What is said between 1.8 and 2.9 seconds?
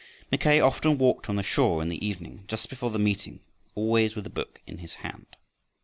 the evening just before